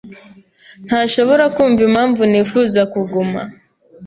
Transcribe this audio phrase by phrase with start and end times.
[0.85, 3.41] ntashobora kumva impamvu nifuza kuguma.